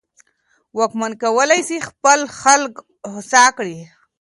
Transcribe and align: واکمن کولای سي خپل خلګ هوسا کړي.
واکمن 0.77 1.11
کولای 1.23 1.61
سي 1.69 1.77
خپل 1.89 2.19
خلګ 2.39 2.73
هوسا 3.13 3.43
کړي. 3.57 3.77